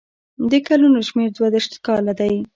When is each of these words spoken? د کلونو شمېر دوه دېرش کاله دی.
د 0.51 0.53
کلونو 0.67 0.99
شمېر 1.07 1.29
دوه 1.35 1.47
دېرش 1.53 1.67
کاله 1.85 2.13
دی. 2.19 2.35